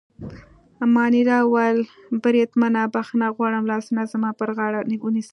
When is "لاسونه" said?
3.71-4.01